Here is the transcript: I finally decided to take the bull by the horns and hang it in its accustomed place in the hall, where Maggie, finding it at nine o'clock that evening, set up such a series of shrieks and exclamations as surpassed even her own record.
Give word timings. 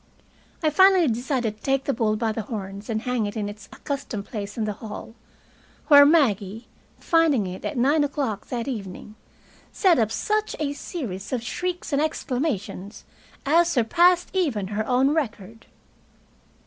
I 0.63 0.71
finally 0.71 1.07
decided 1.07 1.57
to 1.57 1.61
take 1.63 1.83
the 1.83 1.93
bull 1.93 2.15
by 2.15 2.31
the 2.31 2.41
horns 2.41 2.89
and 2.89 3.03
hang 3.03 3.27
it 3.27 3.37
in 3.37 3.47
its 3.47 3.67
accustomed 3.71 4.25
place 4.25 4.57
in 4.57 4.65
the 4.65 4.73
hall, 4.73 5.13
where 5.89 6.07
Maggie, 6.07 6.67
finding 6.99 7.45
it 7.45 7.63
at 7.63 7.77
nine 7.77 8.03
o'clock 8.03 8.47
that 8.47 8.67
evening, 8.67 9.13
set 9.71 9.99
up 9.99 10.11
such 10.11 10.55
a 10.59 10.73
series 10.73 11.31
of 11.31 11.43
shrieks 11.43 11.93
and 11.93 12.01
exclamations 12.01 13.03
as 13.45 13.67
surpassed 13.67 14.31
even 14.33 14.69
her 14.69 14.87
own 14.87 15.11
record. 15.13 15.67